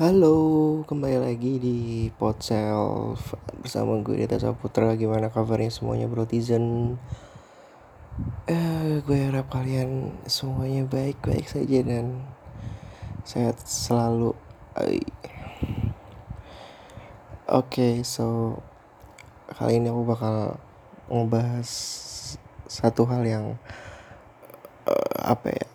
[0.00, 4.96] Halo, kembali lagi di Podself bersama gue Dita Saputra.
[4.96, 6.96] Gimana kabarnya semuanya brotizen?
[8.48, 12.16] Eh, gue harap kalian semuanya baik-baik saja dan
[13.28, 14.32] sehat selalu.
[14.72, 14.88] Oke,
[17.44, 18.56] okay, so
[19.52, 20.56] kali ini aku bakal
[21.12, 21.68] ngebahas
[22.64, 23.60] satu hal yang
[24.88, 25.66] uh, apa ya?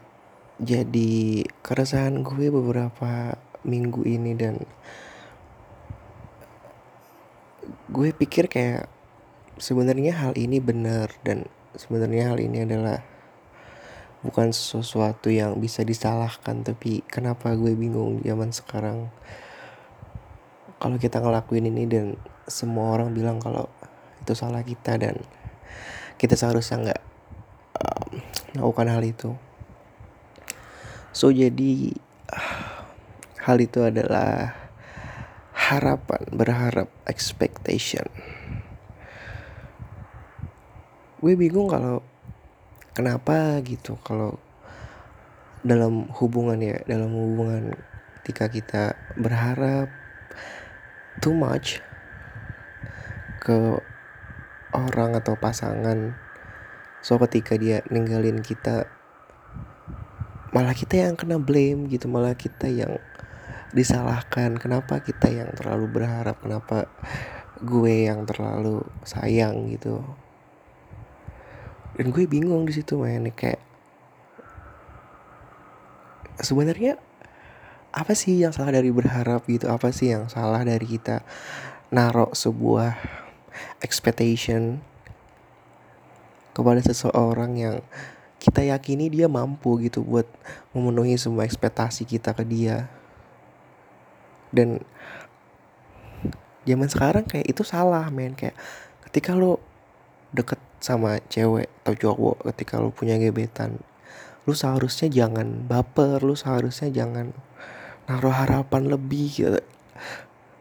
[0.57, 4.61] Jadi keresahan gue beberapa minggu ini dan
[7.89, 8.85] gue pikir kayak
[9.57, 13.03] sebenarnya hal ini benar dan sebenarnya hal ini adalah
[14.25, 19.13] bukan sesuatu yang bisa disalahkan tapi kenapa gue bingung zaman sekarang.
[20.81, 22.17] Kalau kita ngelakuin ini dan
[22.49, 23.69] semua orang bilang kalau
[24.21, 25.21] itu salah kita dan
[26.17, 27.01] kita seharusnya nggak
[27.79, 28.09] um,
[28.57, 29.29] melakukan hal itu.
[31.15, 31.95] So jadi
[33.45, 34.57] hal itu adalah
[35.53, 38.09] harapan, berharap, expectation.
[41.21, 42.01] Gue bingung kalau
[42.97, 44.41] kenapa gitu kalau
[45.61, 47.77] dalam hubungan ya, dalam hubungan
[48.25, 49.93] ketika kita berharap
[51.21, 51.85] too much
[53.37, 53.77] ke
[54.73, 56.17] orang atau pasangan
[57.05, 58.89] so ketika dia ninggalin kita
[60.49, 62.97] malah kita yang kena blame gitu malah kita yang
[63.75, 64.55] disalahkan.
[64.55, 66.39] Kenapa kita yang terlalu berharap?
[66.39, 66.87] Kenapa
[67.59, 69.99] gue yang terlalu sayang gitu?
[71.99, 73.59] Dan gue bingung di situ main kayak
[76.39, 76.99] sebenarnya
[77.95, 79.67] apa sih yang salah dari berharap gitu?
[79.67, 81.23] Apa sih yang salah dari kita
[81.91, 82.95] narok sebuah
[83.83, 84.79] expectation
[86.55, 87.75] kepada seseorang yang
[88.39, 90.27] kita yakini dia mampu gitu buat
[90.71, 92.87] memenuhi semua ekspektasi kita ke dia
[94.55, 94.79] dan
[96.63, 98.33] zaman sekarang kayak itu salah men.
[98.33, 98.55] Kayak
[99.11, 99.59] ketika lo
[100.31, 103.79] deket sama cewek atau cowok ketika lo punya gebetan
[104.45, 107.33] lu seharusnya jangan baper lu seharusnya jangan
[108.05, 109.61] naruh harapan lebih gitu.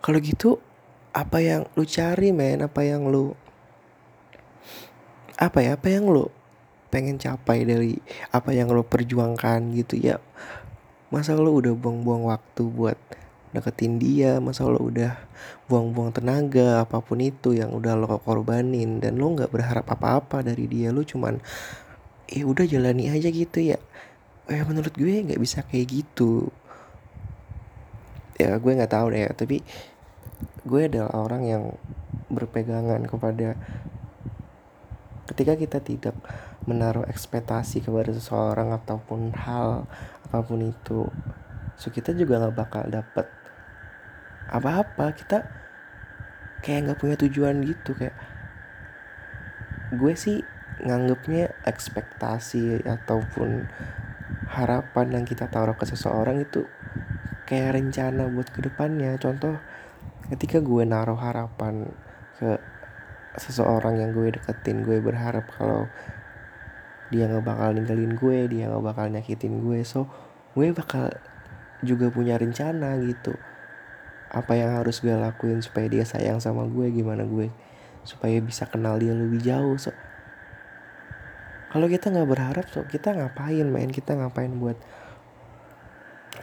[0.00, 0.50] Kalau gitu
[1.12, 2.64] apa yang lu cari men?
[2.64, 3.36] Apa yang lu
[5.36, 5.76] apa ya?
[5.76, 6.32] Apa yang lu
[6.88, 8.00] pengen capai dari
[8.32, 10.00] apa yang lo perjuangkan gitu.
[10.00, 10.16] Ya
[11.12, 12.96] masa lo udah buang-buang waktu buat
[13.54, 15.14] deketin dia masa lo udah
[15.70, 18.98] buang-buang tenaga apa pun itu yang udah lo korbanin.
[18.98, 21.38] Dan lo nggak berharap apa-apa dari dia lo cuman
[22.26, 23.78] eh udah jalani aja gitu ya.
[24.50, 26.50] Eh menurut gue nggak bisa kayak gitu.
[28.34, 29.62] Ya gue nggak tahu deh tapi
[30.66, 31.64] gue adalah orang yang
[32.32, 33.54] berpegangan kepada
[35.30, 36.16] ketika kita tidak
[36.68, 39.88] menaruh ekspektasi kepada seseorang ataupun hal
[40.28, 41.08] apa pun itu
[41.76, 43.26] so kita juga nggak bakal dapet
[44.50, 45.44] apa-apa kita
[46.64, 48.16] kayak nggak punya tujuan gitu kayak
[49.94, 50.40] gue sih
[50.82, 53.68] nganggepnya ekspektasi ataupun
[54.50, 56.66] harapan yang kita taruh ke seseorang itu
[57.44, 59.60] kayak rencana buat ke depannya contoh
[60.32, 61.92] ketika gue naruh harapan
[62.40, 62.56] ke
[63.36, 65.86] seseorang yang gue deketin gue berharap kalau
[67.12, 70.08] dia nggak bakal ninggalin gue dia nggak bakal nyakitin gue so
[70.56, 71.12] gue bakal
[71.84, 73.36] juga punya rencana gitu
[74.34, 77.54] apa yang harus gue lakuin supaya dia sayang sama gue gimana gue
[78.02, 79.94] supaya bisa kenal dia lebih jauh so.
[81.70, 84.78] Kalau kita nggak berharap so kita ngapain main kita ngapain buat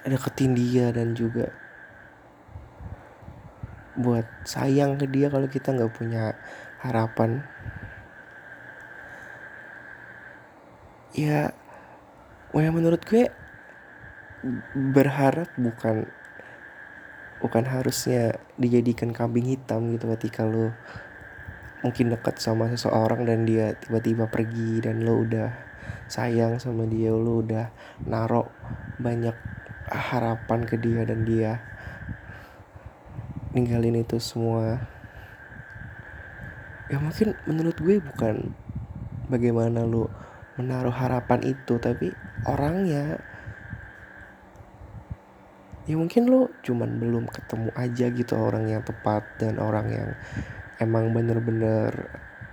[0.07, 1.51] deketin dia dan juga
[3.99, 6.35] buat sayang ke dia kalau kita nggak punya
[6.79, 7.43] harapan?
[11.11, 11.51] Ya
[12.55, 13.27] menurut gue
[14.73, 16.07] berharap bukan
[17.41, 20.71] bukan harusnya dijadikan kambing hitam gitu ketika lo
[21.81, 25.49] mungkin dekat sama seseorang dan dia tiba-tiba pergi dan lo udah
[26.05, 27.73] sayang sama dia lo udah
[28.05, 28.53] narok
[29.01, 29.33] banyak
[29.89, 31.51] harapan ke dia dan dia
[33.51, 34.79] ninggalin itu semua.
[36.87, 38.55] Ya mungkin menurut gue bukan
[39.27, 40.11] bagaimana lo
[40.59, 42.11] menaruh harapan itu tapi
[42.43, 43.19] orangnya
[45.89, 50.09] ya mungkin lo cuman belum ketemu aja gitu orang yang tepat dan orang yang
[50.77, 52.09] emang bener-bener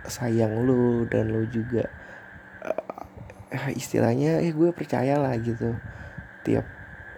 [0.08, 1.88] sayang lo dan lo juga
[2.64, 5.76] uh, istilahnya eh gue percaya lah gitu.
[6.44, 6.64] Tiap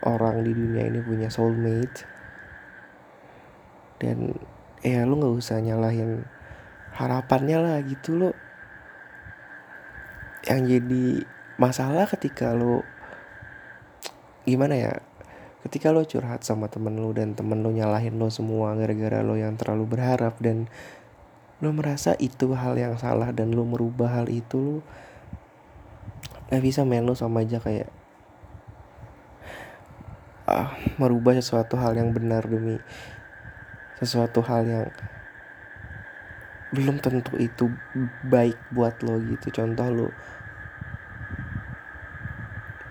[0.06, 2.06] orang di dunia ini punya soulmate.
[4.00, 4.34] Dan
[4.80, 6.24] ya lo nggak usah nyalahin
[6.96, 8.30] harapannya lah gitu lo
[10.48, 11.22] yang jadi
[11.60, 12.80] masalah ketika lo
[14.48, 14.92] gimana ya
[15.66, 19.60] ketika lo curhat sama temen lo dan temen lo nyalahin lo semua gara-gara lo yang
[19.60, 20.72] terlalu berharap dan
[21.60, 24.80] lo merasa itu hal yang salah dan lo merubah hal itu lo
[26.50, 27.86] gak bisa main lo sama aja kayak
[30.50, 32.82] ah, merubah sesuatu hal yang benar demi
[34.02, 34.88] sesuatu hal yang
[36.74, 37.70] belum tentu itu
[38.26, 39.50] baik buat lo gitu.
[39.54, 40.08] Contoh lo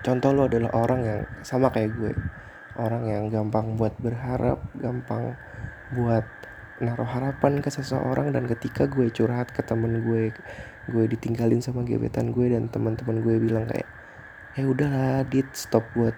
[0.00, 2.12] contoh lo adalah orang yang sama kayak gue
[2.80, 5.36] orang yang gampang buat berharap gampang
[5.92, 6.24] buat
[6.80, 10.32] naruh harapan ke seseorang dan ketika gue curhat ke temen gue
[10.88, 13.84] gue ditinggalin sama gebetan gue dan teman-teman gue bilang kayak
[14.56, 16.16] ya udahlah dit stop buat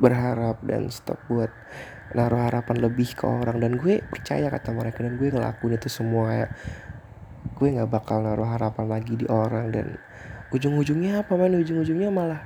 [0.00, 1.52] berharap dan stop buat
[2.16, 3.60] naruh harapan lebih ke orang.
[3.60, 6.48] Dan gue percaya kata mereka dan gue ngelakuin itu semua ya.
[7.54, 9.86] Gue nggak bakal naruh harapan lagi di orang dan
[10.50, 12.42] ujung-ujungnya apa man ujung-ujungnya malah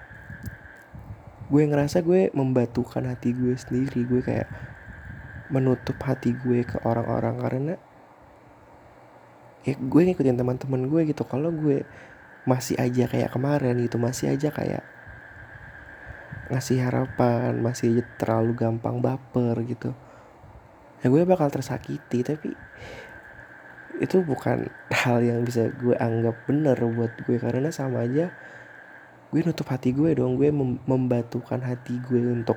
[1.49, 4.05] gue ngerasa gue membatukan hati gue sendiri.
[4.09, 4.49] Gue kayak
[5.53, 7.75] menutup hati gue ke orang-orang karena
[9.65, 11.23] ya gue ngikutin teman-teman gue gitu.
[11.29, 11.85] Kalau gue
[12.45, 14.85] masih aja kayak kemarin gitu masih aja kayak
[16.53, 19.97] ngasih harapan masih terlalu gampang baper gitu
[21.05, 22.25] ya gue bakal tersakiti.
[22.25, 22.51] Tapi
[24.01, 24.73] itu bukan
[25.05, 28.33] hal yang bisa gue anggap bener buat gue karena sama aja
[29.35, 30.39] gue nutup hati gue dong.
[30.39, 32.55] Gue mem membatukan hati gue untuk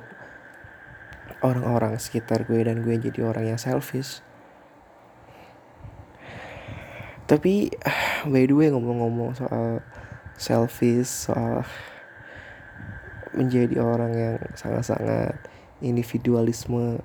[1.42, 4.22] orang-orang sekitar gue dan gue jadi orang yang selfish.
[7.26, 7.74] Tapi
[8.30, 9.82] by the way ngomong-ngomong soal
[10.38, 11.66] selfish soal
[13.34, 15.34] menjadi orang yang sangat-sangat
[15.82, 17.02] individualisme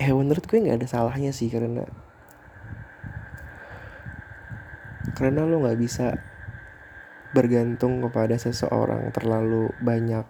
[0.00, 1.84] eh menurut gue nggak ada salahnya sih karena
[5.14, 6.18] karena lo nggak bisa
[7.34, 10.22] bergantung kepada seseorang terlalu banyak.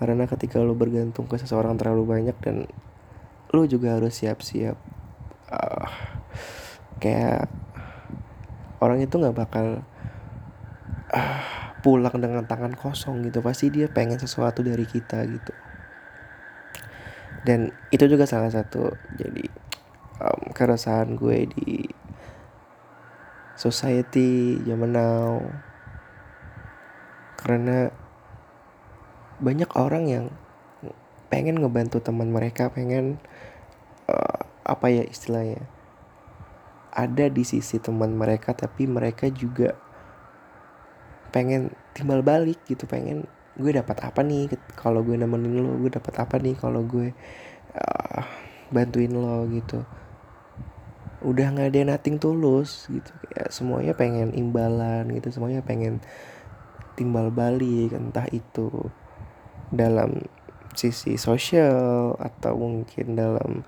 [0.00, 2.64] Karena ketika lo bergantung ke seseorang terlalu banyak dan
[3.52, 4.76] lo juga harus siap-siap
[5.52, 5.88] uh,
[6.98, 7.48] kayak
[8.80, 9.84] orang itu nggak bakal
[11.12, 11.40] uh,
[11.84, 13.44] pulang dengan tangan kosong gitu.
[13.44, 15.52] Pasti dia pengen sesuatu dari kita gitu.
[17.46, 19.46] Dan itu juga salah satu jadi
[20.18, 21.86] um, keresahan gue di
[23.56, 25.40] society zaman now
[27.36, 27.92] karena
[29.36, 30.26] banyak orang yang
[31.28, 33.20] pengen ngebantu teman mereka pengen
[34.08, 35.68] uh, apa ya istilahnya
[36.96, 39.76] ada di sisi teman mereka tapi mereka juga
[41.28, 44.52] pengen timbal balik gitu pengen gue dapat apa nih?
[44.76, 46.56] Kalau gue nemenin lo gue dapat apa nih?
[46.56, 47.12] Kalau gue
[47.76, 48.22] uh,
[48.72, 49.84] bantuin lo gitu.
[51.24, 53.12] Udah nggak ada nating tulus gitu.
[53.32, 56.04] Kayak semuanya pengen imbalan gitu semuanya pengen
[56.96, 58.72] timbal balik entah itu
[59.70, 60.24] dalam
[60.76, 63.64] sisi sosial atau mungkin dalam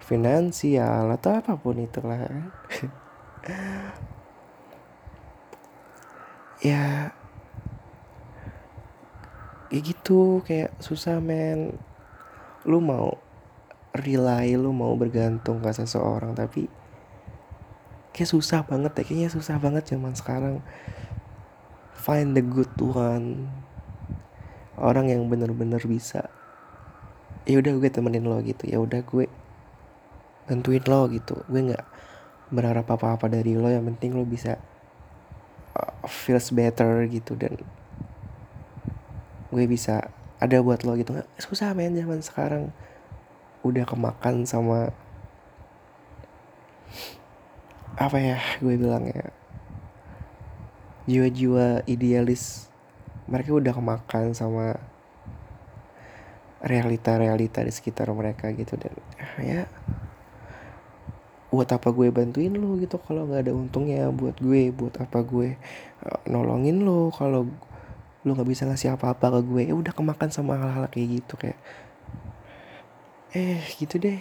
[0.00, 2.20] finansial atau apa pun itulah.
[6.64, 7.12] Ya
[9.68, 11.76] ya gitu kayak susah men.
[12.64, 13.20] Lu mau
[13.92, 16.66] rely lu mau bergantung ke seseorang tapi
[18.16, 19.02] kayak susah banget ya.
[19.04, 20.64] Kayaknya susah banget zaman sekarang
[22.06, 23.50] find the good one
[24.78, 26.30] orang yang bener-bener bisa.
[27.42, 28.70] Ya udah gue temenin lo gitu.
[28.70, 29.26] Ya udah gue
[30.46, 31.42] bantuin lo gitu.
[31.50, 31.82] Gue nggak
[32.54, 33.66] berharap apa-apa dari lo.
[33.66, 34.62] Yang penting lo bisa
[36.06, 37.34] feels better gitu.
[37.34, 37.58] Dan
[39.50, 40.06] gue bisa
[40.38, 41.10] ada buat lo gitu.
[41.10, 42.70] Nggak susah men zaman sekarang.
[43.66, 44.94] Udah kemakan sama
[47.96, 49.32] apa ya gue bilang ya
[51.06, 52.66] jiwa-jiwa idealis
[53.26, 54.78] mereka udah kemakan sama
[56.62, 58.74] realita-realita di sekitar mereka gitu.
[58.78, 58.94] Dan
[59.42, 59.70] ya
[61.50, 65.54] buat apa gue bantuin lo gitu kalau nggak ada untungnya buat gue buat apa gue
[66.04, 67.46] uh, nolongin lo kalau
[68.26, 69.62] lo nggak bisa ngasih apa-apa ke gue.
[69.70, 71.58] Ya udah kemakan sama hal-hal kayak gitu kayak
[73.30, 74.18] eh gitu deh.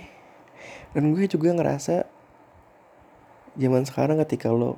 [0.94, 2.06] Dan gue juga ngerasa
[3.58, 4.78] zaman sekarang ketika lo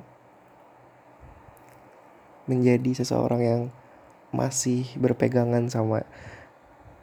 [2.47, 3.61] menjadi seseorang yang
[4.31, 6.03] masih berpegangan sama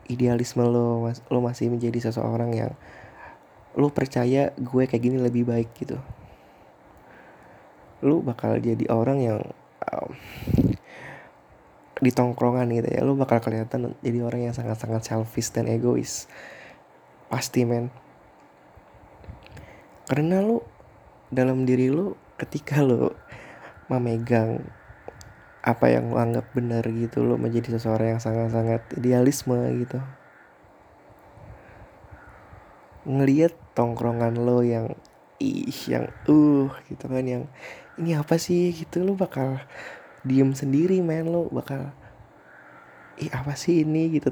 [0.08, 2.72] idealisme lo lo masih menjadi seseorang yang
[3.74, 5.98] lu percaya gue kayak gini lebih baik gitu.
[8.04, 9.40] Lu bakal jadi orang yang
[9.88, 10.12] um,
[12.04, 16.28] di gitu ya lu bakal kelihatan jadi orang yang sangat-sangat selfish dan egois.
[17.32, 17.88] Pasti men.
[20.04, 20.60] Karena lu
[21.32, 23.10] dalam diri lu ketika lu
[23.88, 24.62] memegang
[25.64, 29.96] apa yang lu anggap benar gitu lu menjadi seseorang yang sangat-sangat idealisme gitu.
[33.08, 34.92] Ngeliat tongkrongan lo yang
[35.40, 37.44] ih yang uh gitu kan yang
[37.96, 38.76] ini apa sih?
[38.76, 39.56] Gitu lo bakal
[40.20, 41.96] diem sendiri men lo bakal
[43.16, 44.20] ih apa sih ini?
[44.20, 44.28] Gitu.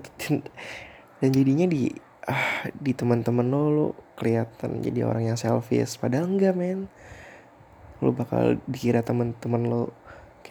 [1.25, 1.89] Dan jadinya di
[2.29, 3.89] ah di teman-teman lo lo
[4.21, 5.97] kelihatan jadi orang yang selfish.
[5.97, 6.93] Padahal enggak men.
[8.05, 9.97] Lo bakal dikira teman-teman lo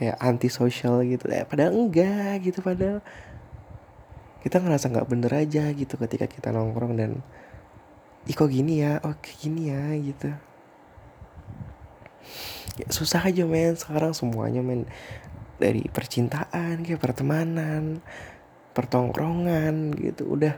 [0.02, 1.30] kayak anti sosial gitu.
[1.30, 3.06] Eh padahal enggak gitu padahal
[4.42, 7.22] kita ngerasa nggak bener aja gitu ketika kita nongkrong dan
[8.26, 8.98] ih kok gini ya?
[9.06, 9.94] Oh kayak gini ya?
[10.02, 10.34] gitu.
[12.82, 13.78] Ya, susah aja men.
[13.78, 14.90] Sekarang semuanya men
[15.62, 18.02] dari percintaan kayak pertemanan
[18.74, 20.58] pertongkrongan gitu udah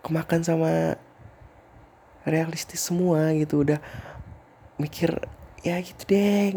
[0.00, 0.96] kemakan sama
[2.24, 3.76] realistis semua gitu udah
[4.80, 5.20] mikir
[5.60, 6.56] ya gitu deh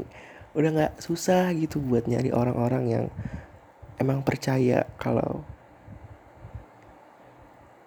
[0.52, 3.06] udah nggak susah gitu buat nyari orang-orang yang
[4.02, 5.48] emang percaya kalau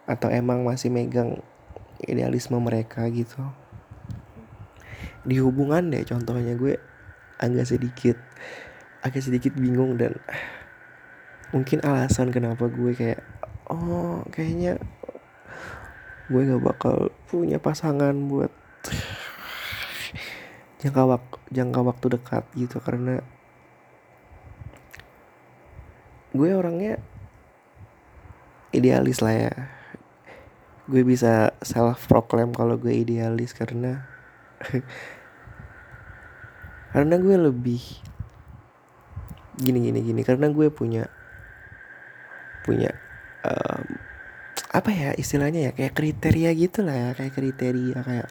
[0.04, 1.40] atau emang masih megang
[2.04, 3.40] idealisme mereka gitu.
[5.24, 6.76] Di hubungan deh contohnya gue
[7.40, 8.16] agak sedikit
[9.04, 10.16] agak sedikit bingung dan
[11.52, 13.20] mungkin alasan kenapa gue kayak
[13.68, 14.80] oh kayaknya
[16.32, 18.48] gue gak bakal punya pasangan buat
[20.84, 23.24] jangka waktu jangka waktu dekat gitu karena
[26.36, 27.00] gue orangnya
[28.74, 29.54] idealis lah ya.
[30.84, 34.04] Gue bisa self proclaim kalau gue idealis karena
[36.92, 37.80] karena gue lebih
[39.56, 41.08] gini gini gini karena gue punya
[42.66, 42.90] punya
[43.46, 43.86] um,
[44.74, 48.28] apa ya istilahnya ya kayak kriteria gitu lah ya kayak kriteria kayak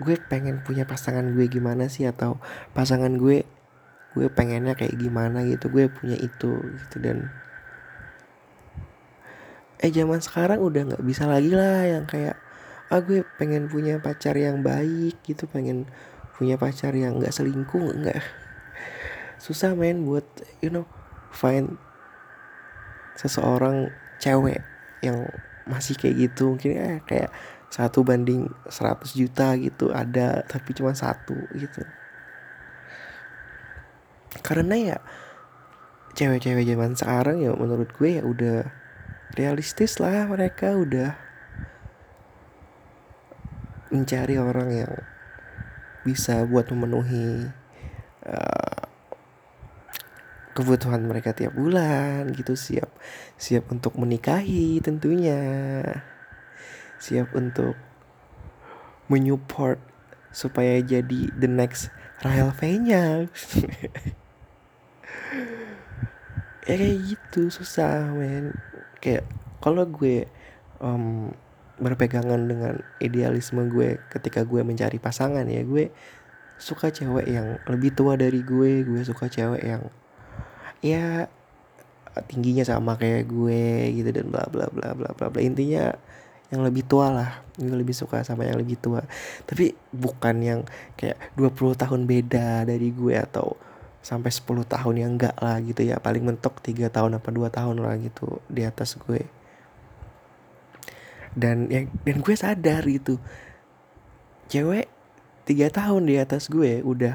[0.00, 2.08] gue pengen punya pasangan gue gimana sih?
[2.08, 2.40] Atau
[2.72, 3.44] pasangan gue
[4.16, 5.68] gue pengennya kayak gimana gitu?
[5.68, 7.28] Gue punya itu gitu dan
[9.80, 12.36] eh zaman sekarang udah nggak bisa lagi lah yang kayak
[12.92, 15.88] ah gue pengen punya pacar yang baik gitu pengen
[16.36, 18.20] punya pacar yang nggak selingkuh nggak
[19.40, 20.26] susah main buat
[20.60, 20.84] you know
[21.32, 21.80] find
[23.16, 23.88] seseorang
[24.20, 24.60] cewek
[25.00, 25.28] yang
[25.68, 26.56] masih kayak gitu.
[26.56, 27.30] Mungkin eh, kayak
[27.70, 31.86] satu banding 100 juta gitu ada tapi cuma satu gitu.
[34.42, 34.98] Karena ya
[36.18, 38.66] cewek-cewek zaman sekarang ya menurut gue ya udah
[39.38, 41.14] realistis lah mereka udah
[43.94, 44.94] mencari orang yang
[46.02, 47.46] bisa buat memenuhi
[48.26, 48.80] uh,
[50.54, 52.90] kebutuhan mereka tiap bulan gitu siap
[53.38, 55.38] siap untuk menikahi tentunya
[57.00, 57.74] siap untuk
[59.10, 59.80] menyupport
[60.30, 61.90] supaya jadi the next
[62.22, 63.26] Rahel V nya
[66.70, 68.54] ya kayak gitu susah men.
[69.02, 69.26] Kayak
[69.58, 70.30] kalau gue
[70.78, 71.34] um,
[71.80, 75.88] berpegangan dengan idealisme gue ketika gue mencari pasangan ya gue
[76.60, 79.88] suka cewek yang lebih tua dari gue gue suka cewek yang
[80.84, 81.32] ya
[82.28, 85.40] tingginya sama kayak gue gitu dan bla bla bla bla bla bla.
[85.40, 85.96] Intinya
[86.50, 87.30] yang lebih tua lah.
[87.54, 89.02] Gue lebih suka sama yang lebih tua.
[89.46, 90.60] Tapi bukan yang
[90.98, 93.54] kayak 20 tahun beda dari gue atau
[94.02, 96.02] sampai 10 tahun yang enggak lah gitu ya.
[96.02, 99.22] Paling mentok tiga tahun apa dua tahun lah gitu di atas gue.
[101.30, 103.22] Dan ya dan gue sadar gitu.
[104.50, 104.90] Cewek
[105.46, 107.14] tiga tahun di atas gue udah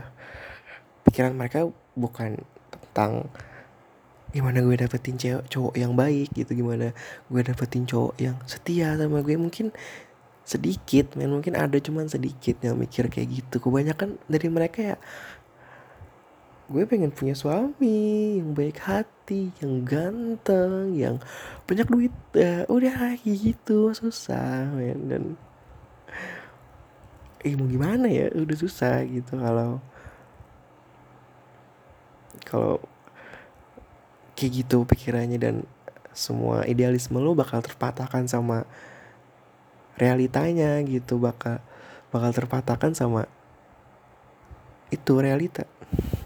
[1.04, 1.68] pikiran mereka
[2.00, 2.40] bukan
[2.72, 3.28] tentang
[4.36, 6.92] gimana gue dapetin cewek cowok yang baik gitu gimana
[7.32, 9.40] gue dapetin cowok yang setia sama gue.
[9.40, 9.72] Mungkin
[10.44, 11.32] sedikit men.
[11.32, 13.64] Mungkin ada cuman sedikit yang mikir kayak gitu.
[13.64, 14.98] Kebanyakan dari mereka ya
[16.66, 21.16] gue pengen punya suami yang baik hati yang ganteng yang
[21.64, 22.14] banyak duit.
[22.36, 23.96] Ya udah gitu.
[23.96, 25.00] Susah men.
[25.08, 25.24] Dan
[27.46, 28.28] eh mau gimana ya?
[28.36, 29.80] Udah susah gitu kalau
[32.46, 32.78] kalau
[34.36, 35.56] kayak gitu pikirannya dan
[36.16, 38.64] semua idealisme lo bakal terpatahkan sama
[40.00, 41.60] realitanya gitu bakal
[42.12, 43.28] bakal terpatahkan sama
[44.94, 45.68] itu realita.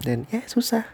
[0.05, 0.85] Dan ya susah.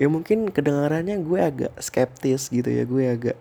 [0.00, 3.38] Ya mungkin kedengarannya gue agak skeptis gitu ya gue agak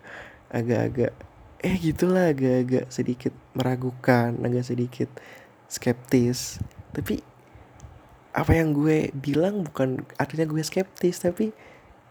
[0.52, 1.16] agak-agak
[1.60, 5.08] eh gitulah agak-agak sedikit meragukan agak sedikit
[5.72, 6.60] skeptis.
[6.92, 7.24] Tapi
[8.30, 11.50] apa yang gue bilang bukan artinya gue skeptis tapi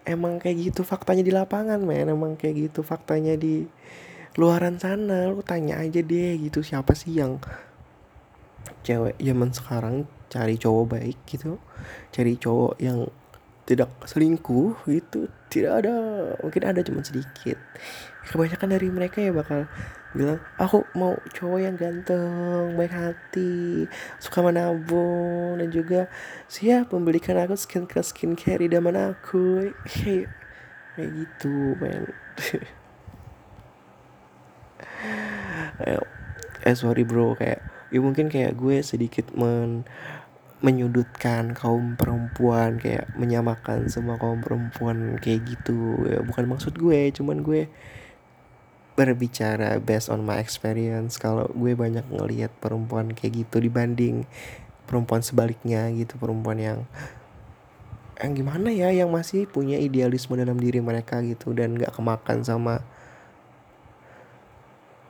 [0.02, 2.08] emang kayak gitu faktanya di lapangan men.
[2.08, 3.68] Emang kayak gitu faktanya di
[4.34, 5.28] luaran sana.
[5.28, 6.64] Lu tanya aja deh gitu.
[6.64, 7.38] Siapa sih yang
[8.82, 9.94] cewek zaman sekarang
[10.32, 11.60] cari cowok baik gitu?
[12.10, 13.06] Cari cowok yang
[13.68, 15.28] tidak selingkuh gitu.
[15.52, 15.94] Tidak ada.
[16.40, 17.60] Mungkin ada cuma sedikit
[18.28, 19.64] kebanyakan dari mereka ya bakal
[20.16, 23.84] bilang aku mau cowok yang ganteng baik hati
[24.16, 26.00] suka menabung dan juga
[26.48, 29.72] siap membelikan aku skin care skin care idaman aku.
[29.84, 30.32] Kayak
[30.96, 32.04] kayak gitu men.
[36.66, 37.38] Eh sorry bro.
[37.38, 37.62] Kayak
[37.94, 39.86] ya mungkin kayak gue sedikit men
[40.58, 46.02] menyudutkan kaum perempuan kayak menyamakan semua kaum perempuan kayak gitu.
[46.10, 47.70] Ya bukan maksud gue cuman gue
[48.98, 51.22] berbicara based on my experience.
[51.22, 54.26] Kalau gue banyak ngelihat perempuan kayak gitu dibanding
[54.90, 56.80] perempuan sebaliknya gitu perempuan yang
[58.18, 62.82] yang gimana ya yang masih punya idealisme dalam diri mereka gitu dan gak kemakan sama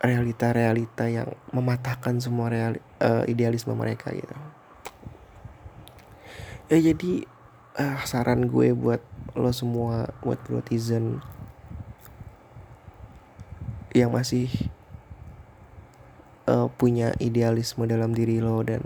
[0.04, 4.36] realita-realita yang mematahkan semua reali, uh, idealisme mereka gitu.
[6.68, 7.24] Ya jadi
[7.80, 9.00] uh, saran gue buat
[9.32, 11.24] lo semua buat brotizen
[13.98, 14.46] yang masih
[16.46, 18.82] uh, punya idealisme dalam diri lo dan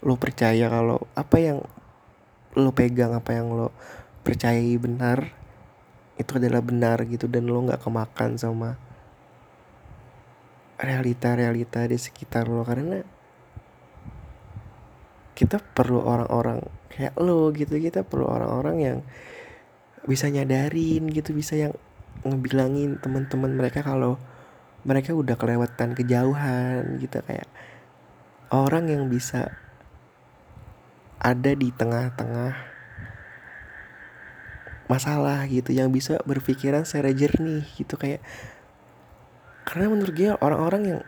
[0.00, 1.58] lo percaya kalau apa yang
[2.56, 3.74] lo pegang apa yang lo
[4.24, 5.30] percayai benar
[6.16, 8.80] itu adalah benar gitu dan lo nggak kemakan sama
[10.80, 12.64] realita-realita di sekitar lo.
[12.64, 13.04] Karena
[15.36, 18.98] kita perlu orang-orang kayak lo gitu kita perlu orang-orang yang
[20.08, 21.76] bisa nyadarin gitu bisa yang
[22.24, 24.16] ngebilangin teman-teman mereka kalau
[24.86, 27.50] mereka udah kelewatan kejauhan gitu kayak
[28.54, 29.58] orang yang bisa
[31.18, 32.54] ada di tengah-tengah
[34.86, 38.22] masalah gitu yang bisa berpikiran secara jernih gitu kayak
[39.66, 41.00] karena menurut dia orang-orang yang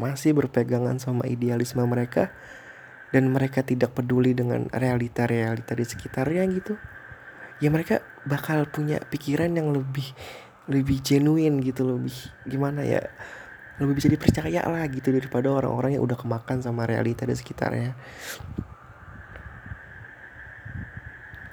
[0.00, 2.32] masih berpegangan sama idealisme mereka
[3.12, 6.80] dan mereka tidak peduli dengan realita-realita di sekitarnya gitu
[7.60, 10.16] ya mereka bakal punya pikiran yang lebih
[10.66, 13.02] lebih genuine gitu lebih gimana ya
[13.76, 17.92] lebih bisa dipercaya lah gitu daripada orang-orang yang udah kemakan sama realita di sekitarnya.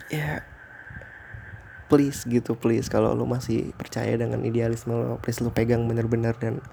[0.07, 0.47] Ya
[1.91, 2.87] please gitu please.
[2.87, 6.63] Kalau lo masih percaya dengan idealisme lo please lo pegang bener-bener dan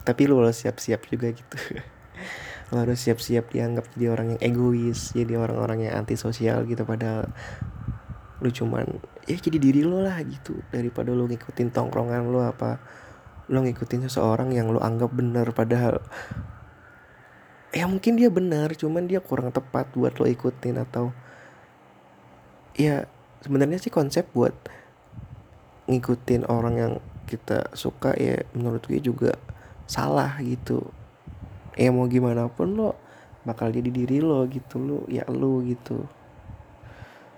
[0.00, 1.56] tapi lo harus siap-siap juga gitu.
[2.74, 7.30] Lo harus siap-siap dianggap jadi orang yang egois jadi orang-orang yang antisosial gitu padahal
[8.40, 10.60] lu cuman ya jadi diri lo lah gitu.
[10.68, 12.80] Daripada lo ngikutin tongkrongan lo apa
[13.46, 16.02] lo ngikutin seseorang yang lo anggap benar padahal
[17.70, 21.14] ya mungkin dia benar cuman dia kurang tepat buat lo ikutin atau
[22.74, 23.06] ya
[23.44, 24.52] sebenarnya sih konsep buat
[25.86, 26.92] ngikutin orang yang
[27.30, 29.38] kita suka ya menurut gue juga
[29.86, 30.82] salah gitu.
[31.78, 32.98] Ya mau gimana pun lo
[33.46, 36.02] bakal jadi diri lo gitu lo ya lo gitu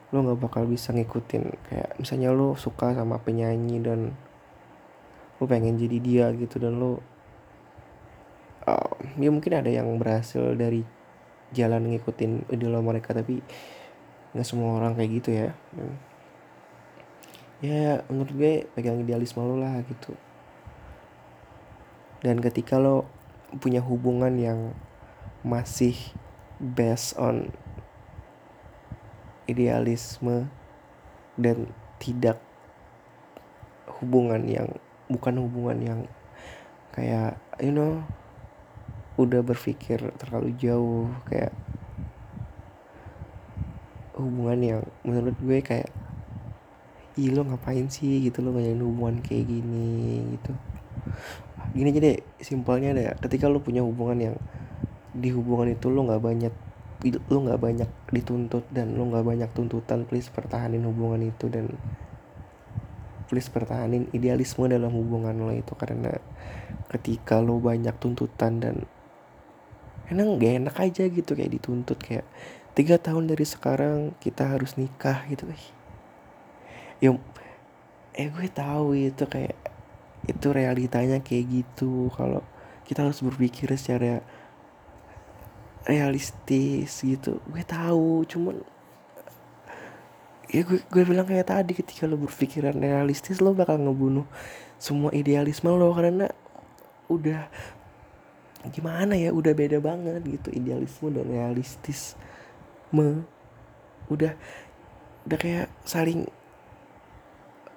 [0.08, 1.42] lo nggak bakal bisa ngikutin.
[1.68, 4.16] Kayak misalnya lo suka sama penyanyi dan
[5.38, 6.98] lo pengen jadi dia gitu dan lo
[8.66, 10.82] uh, ya mungkin ada yang berhasil dari
[11.54, 13.40] jalan ngikutin idola mereka tapi
[14.36, 15.48] nggak semua orang kayak gitu ya.
[17.58, 20.14] Ya menurut gue pegang idealisme lo lah gitu.
[22.22, 23.06] Dan ketika lo
[23.62, 24.76] punya hubungan yang
[25.46, 25.94] masih
[26.58, 27.54] based on
[29.48, 30.46] idealisme
[31.40, 31.66] dan
[31.98, 32.38] tidak
[33.98, 34.68] hubungan yang
[35.08, 36.00] bukan hubungan yang
[36.92, 38.04] kayak you know
[39.18, 41.50] udah berpikir terlalu jauh kayak
[44.14, 45.90] hubungan yang menurut gue kayak
[47.18, 50.52] ih lo ngapain sih gitu lo ngajarin hubungan kayak gini gitu.
[51.74, 54.36] Gini aja deh simpelnya deh ketika lo punya hubungan yang
[55.14, 56.54] di hubungan itu lo nggak banyak
[57.04, 61.70] lo nggak banyak dituntut dan lo nggak banyak tuntutan please pertahanin hubungan itu dan
[63.28, 65.76] please pertahanin idealisme dalam hubungan lo itu.
[65.76, 66.10] Karena
[66.90, 68.76] ketika lo banyak tuntutan dan
[70.08, 72.24] emang gak enak aja gitu kayak dituntut kayak
[72.72, 75.44] tiga tahun dari sekarang kita harus nikah gitu.
[76.98, 77.14] Ya
[78.18, 79.54] eh gue tahu itu kayak
[80.26, 82.10] itu realitanya kayak gitu.
[82.16, 82.42] Kalau
[82.88, 84.24] kita harus berpikir secara
[85.88, 87.40] realistis gitu.
[87.48, 88.60] Gue tahu cuman
[90.52, 94.24] ya gue gue bilang kayak tadi ketika lo berpikiran realistis lo bakal ngebunuh
[94.80, 96.28] semua idealisme lo karena
[97.08, 97.48] udah
[98.68, 100.52] gimana ya udah beda banget gitu.
[100.52, 102.12] Idealisme dan realistis
[102.92, 103.24] me
[104.12, 104.36] udah
[105.24, 106.28] udah kayak saling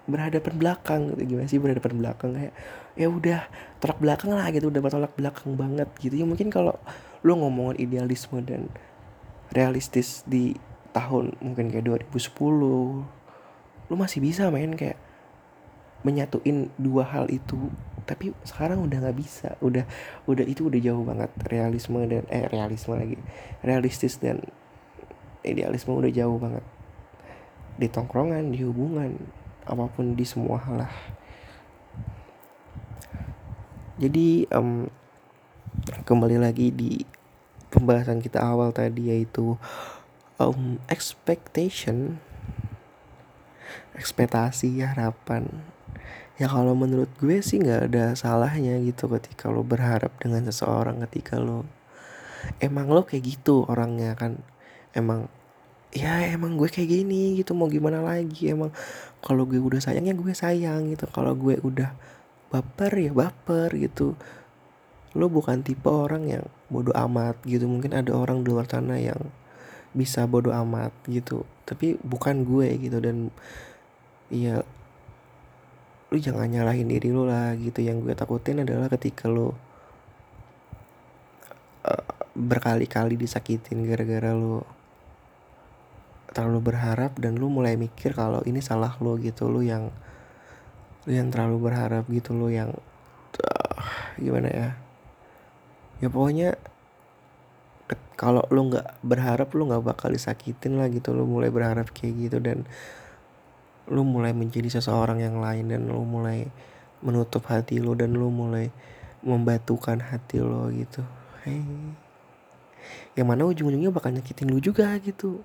[0.04, 1.36] berhadapan belakang gitu.
[1.36, 2.32] Gimana sih berhadapan belakang?
[2.36, 2.54] Kayak
[3.00, 3.40] ya udah
[3.80, 6.12] tolak belakang lah gitu udah bertolak belakang banget gitu.
[6.20, 6.76] Ya mungkin kalau
[7.22, 8.74] lo ngomongin idealisme dan
[9.54, 10.58] realistis di
[10.92, 12.42] tahun mungkin kayak 2010
[13.92, 14.96] lo masih bisa main kayak
[16.02, 17.70] menyatuin dua hal itu.
[18.06, 19.56] Tapi sekarang udah nggak bisa.
[19.62, 19.86] Udah
[20.26, 23.18] udah itu udah jauh banget realisme dan eh realisme lagi.
[23.62, 24.42] Realistis dan
[25.46, 26.66] idealisme udah jauh banget.
[27.78, 29.18] Di tongkrongan di hubungan
[29.66, 30.94] apa pun di semua hal lah.
[34.02, 34.90] Jadi um,
[36.04, 37.00] kembali lagi di
[37.72, 39.56] pembahasan kita awal tadi yaitu
[40.36, 42.20] um, expectation
[43.96, 45.48] ekspektasi harapan.
[46.36, 51.38] Ya kalau menurut gue sih nggak ada salahnya gitu ketika lo berharap dengan seseorang ketika
[51.38, 51.64] lo
[52.58, 54.42] emang lo kayak gitu orangnya kan?
[54.92, 55.32] Emang
[55.92, 58.52] ya emang gue kayak gini gitu mau gimana lagi?
[58.52, 58.74] Emang
[59.24, 61.06] kalau gue udah sayang ya gue sayang gitu.
[61.08, 61.94] Kalau gue udah
[62.52, 64.20] baper ya baper gitu
[65.12, 67.68] lo bukan tipe orang yang bodoh amat gitu.
[67.68, 69.20] Mungkin ada orang di luar sana yang
[69.92, 71.44] bisa bodoh amat gitu.
[71.68, 72.98] Tapi bukan gue gitu.
[73.04, 73.28] Dan
[74.32, 74.64] iya
[76.12, 77.84] lu jangan nyalahin diri lu lah gitu.
[77.84, 79.56] Yang gue takutin adalah ketika lu uh,
[82.32, 84.64] berkali-kali disakitin gara-gara lu
[86.32, 89.52] terlalu berharap dan lu mulai mikir kalau ini salah lu gitu.
[89.52, 89.92] Lu yang
[91.04, 92.32] lu yang terlalu berharap gitu.
[92.32, 92.72] Lu yang
[93.44, 93.84] uh,
[94.16, 94.70] gimana ya
[96.02, 96.58] ya pokoknya
[98.18, 102.38] kalau lu nggak berharap lu nggak bakal disakitin lah gitu lu mulai berharap kayak gitu
[102.38, 102.70] dan
[103.90, 106.46] lu mulai menjadi seseorang yang lain dan lu mulai
[107.02, 108.70] menutup hati lu dan lu mulai
[109.26, 111.02] membatukan hati lo gitu
[111.46, 111.66] hey.
[113.18, 115.42] yang mana ujung-ujungnya bakal nyakitin lu juga gitu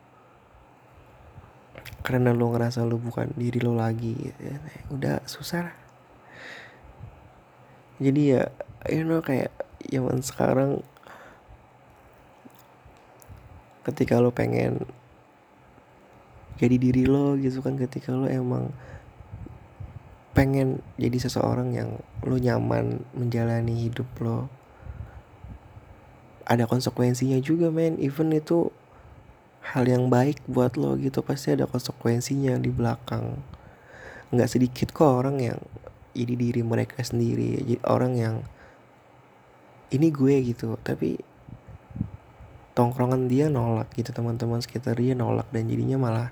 [2.04, 4.40] karena lu ngerasa lu bukan diri lo lagi gitu.
[4.40, 4.56] Ya.
[4.92, 5.76] udah susah lah
[7.96, 8.42] jadi ya
[8.92, 9.50] you know kayak
[9.90, 10.70] zaman sekarang
[13.86, 14.82] ketika lo pengen
[16.58, 18.74] jadi diri lo gitu kan ketika lo emang
[20.36, 21.90] pengen jadi seseorang yang
[22.26, 24.50] lo nyaman menjalani hidup lo
[26.46, 27.98] ada konsekuensinya juga men.
[27.98, 28.70] Even itu
[29.74, 33.42] hal yang baik buat lo gitu pasti ada konsekuensinya di belakang.
[34.30, 35.58] Nggak sedikit kok orang yang
[36.16, 38.36] jadi diri mereka sendiri jadi orang yang
[39.94, 41.20] ini gue gitu tapi
[42.76, 46.28] tongkrongan dia nolak gitu teman-teman sekitar dia nolak dan jadinya malah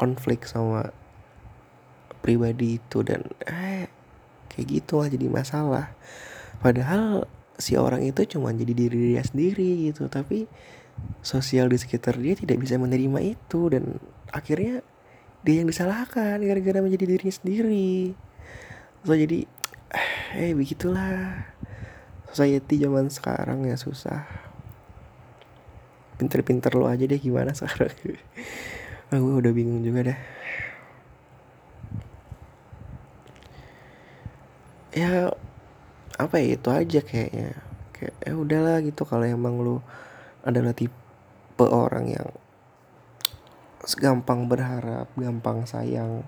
[0.00, 0.88] konflik sama
[2.24, 3.90] pribadi itu dan eh
[4.48, 5.86] kayak gitu lah jadi masalah.
[6.64, 7.28] Padahal
[7.60, 10.48] si orang itu cuma jadi diri dia sendiri gitu tapi
[11.20, 14.00] sosial di sekitar dia tidak bisa menerima itu dan
[14.32, 14.80] akhirnya
[15.42, 18.16] dia yang disalahkan gara-gara menjadi dirinya sendiri.
[19.02, 19.44] So jadi
[20.38, 21.51] eh begitulah
[22.32, 24.24] society zaman sekarang ya susah.
[26.16, 27.92] Pinter-pinter lo aja deh gimana sekarang?
[29.12, 30.18] Ah, gue udah bingung juga dah
[34.92, 35.32] ya
[36.20, 37.56] apa ya itu aja kayaknya.
[37.96, 39.80] Kayak ya udahlah gitu kalau emang lo
[40.44, 42.28] adalah tipe orang yang
[43.98, 46.22] gampang berharap gampang sayang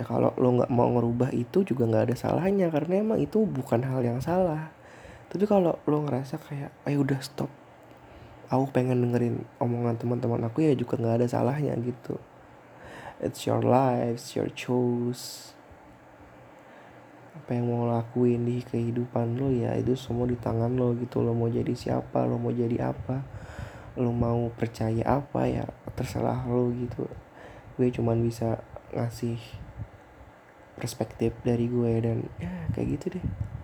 [0.00, 3.84] ya kalau lo nggak mau ngerubah itu juga nggak ada salahnya karena emang itu bukan
[3.84, 4.72] hal yang salah
[5.36, 7.52] tapi kalau lo ngerasa kayak ayo udah stop.
[8.48, 12.16] Aku pengen dengerin omongan teman-teman aku ya juga nggak ada salahnya gitu.
[13.20, 15.52] It's your life it's your choice.
[17.36, 21.20] Apa yang mau lakuin di kehidupan lo ya itu semua di tangan lo gitu.
[21.20, 23.20] Lo mau jadi siapa lo mau jadi apa
[24.00, 27.04] lo mau percaya apa ya terserah lo gitu.
[27.76, 28.64] Gue cuman bisa
[28.96, 29.36] ngasih
[30.80, 33.55] perspektif dari gue dan ya kayak gitu deh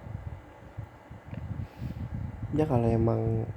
[2.53, 3.49] ya kalau emang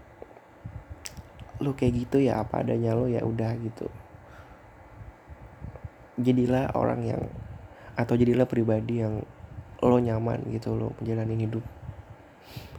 [1.60, 3.88] lu kayak gitu ya apa adanya lo ya udah gitu.
[6.19, 7.23] Jadilah orang yang
[7.95, 9.23] atau jadilah pribadi yang
[9.84, 11.63] lo nyaman gitu lo menjalani hidup.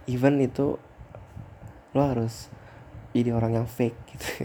[0.09, 0.77] Even itu
[1.97, 2.53] lo harus
[3.17, 4.29] jadi orang yang fake gitu.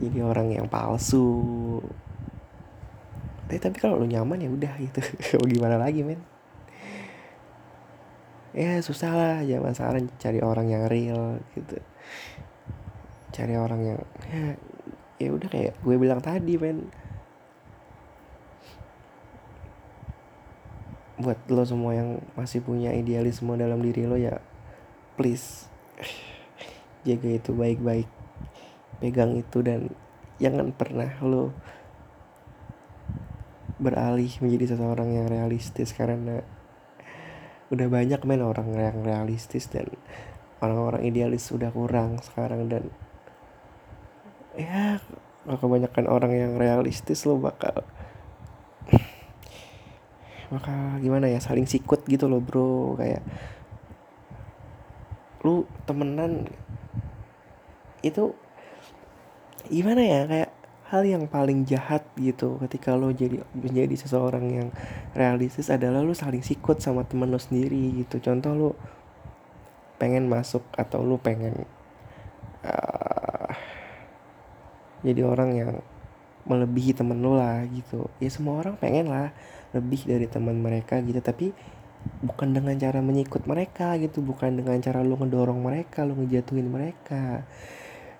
[0.00, 1.78] Jadi orang yang palsu.
[3.44, 5.00] Tapi, tapi kalau lo nyaman ya udah gitu.
[5.52, 6.18] Gimana lagi men
[8.50, 11.78] ya susah lah zaman sekarang cari orang yang real gitu.
[13.30, 14.44] Cari orang yang ya
[15.20, 16.90] ya udah kayak gue bilang tadi men.
[21.20, 24.40] Buat lo semua yang masih punya idealisme dalam diri lo ya
[25.14, 25.70] please
[27.06, 28.08] jaga itu baik-baik.
[28.98, 29.94] Pegang itu dan
[30.42, 31.54] jangan pernah lo
[33.80, 36.44] beralih menjadi seseorang yang realistis karena
[37.70, 39.86] udah banyak men orang yang realistis dan
[40.58, 42.90] orang-orang idealis sudah kurang sekarang dan
[44.58, 44.98] ya
[45.46, 47.86] kalau kebanyakan orang yang realistis lo bakal
[50.50, 52.98] bakal gimana ya saling sikut gitu loh bro.
[52.98, 53.22] Kayak
[55.46, 56.50] lu temenan
[58.04, 58.34] itu
[59.70, 60.49] gimana ya kayak
[60.90, 64.68] hal yang paling jahat gitu ketika lo jadi menjadi seseorang yang
[65.14, 68.18] realistis adalah lo saling sikut sama temen lo sendiri gitu.
[68.18, 68.70] Contoh lo
[70.02, 71.62] pengen masuk atau lo pengen
[72.66, 73.54] uh,
[75.06, 75.72] jadi orang yang
[76.50, 78.10] melebihi temen lo lah gitu.
[78.18, 79.30] Ya semua orang pengen lah
[79.70, 81.54] lebih dari teman mereka gitu tapi
[82.26, 87.46] bukan dengan cara menyikut mereka gitu bukan dengan cara lo ngedorong mereka lo ngejatuhin mereka.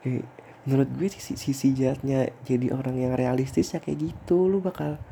[0.06, 0.22] Jadi,
[0.70, 5.02] menurut gue sisi sisi jahatnya jadi orang yang realistis ya kayak gitu lu bakal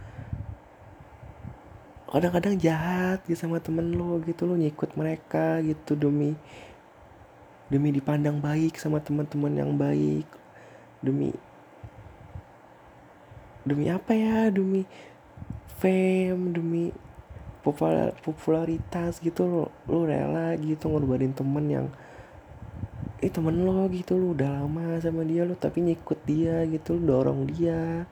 [2.07, 6.38] kadang-kadang jahat gitu sama temen lo gitu lo nyikut mereka gitu demi
[7.66, 10.31] demi dipandang baik sama teman-teman yang baik
[11.03, 11.35] demi
[13.66, 14.87] demi apa ya demi
[15.83, 16.94] fame demi
[17.66, 21.87] popular popularitas gitu lo lo rela gitu ngorbanin temen yang
[23.18, 27.02] eh temen lo gitu lo udah lama sama dia lo tapi ngikut dia gitu lo
[27.18, 28.07] dorong dia.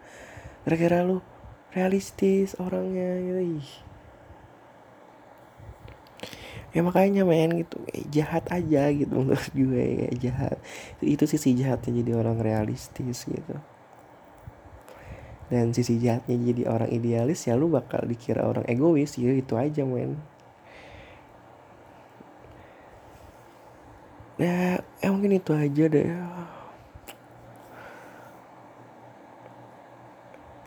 [0.66, 1.22] Kira-kira lo
[1.70, 3.70] realistis orangnya gitu ih.
[6.74, 7.80] Ya makanya main gitu.
[7.88, 10.60] Eh, jahat aja gitu menurut gue ya jahat.
[11.00, 13.56] Itu, sisi jahatnya jadi orang realistis gitu.
[15.46, 19.86] Dan sisi jahatnya jadi orang idealis ya lu bakal dikira orang egois ya itu aja
[19.86, 20.18] men
[24.36, 26.08] ya, ya mungkin itu aja deh.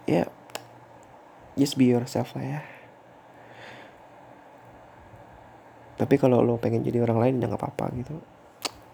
[0.09, 0.25] Ya
[1.53, 2.61] just be yourself lah ya.
[5.99, 8.15] Tapi kalau lo pengen jadi orang lain ya nggak apa-apa gitu.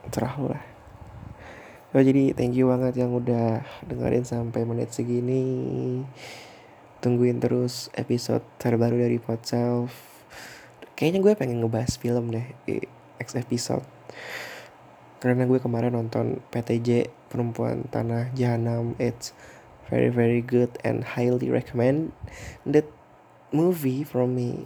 [0.09, 0.63] Cerah lo lah.
[1.95, 6.03] Oh, jadi thank you banget yang udah dengerin sampai menit segini.
[6.99, 10.15] Tungguin terus episode terbaru dari Podself
[10.95, 12.79] kayaknya gue pengen ngebahas film deh di
[13.19, 13.83] next episode
[15.23, 19.31] karena gue kemarin nonton PTJ Perempuan Tanah Jahanam it's
[19.89, 22.11] very very good and highly recommend
[22.65, 22.85] that
[23.53, 24.65] movie from me.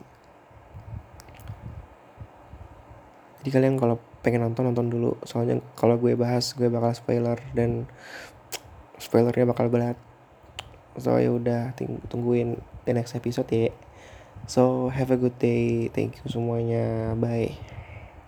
[3.39, 5.15] Jadi kalian kalau pengen nonton nonton dulu.
[5.23, 7.87] Soalnya kalau gue bahas gue bakal spoiler dan
[8.99, 9.95] spoilernya bakal berat.
[10.99, 11.71] So ya udah
[12.11, 13.71] tungguin the next episode ya.
[14.47, 15.87] So have a good day.
[15.91, 17.15] Thank you semuanya.
[17.15, 17.78] Bye